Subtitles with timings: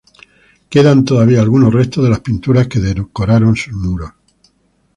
[0.67, 4.11] Quedan todavía algunos restos de las pinturas que decoraron sus muros.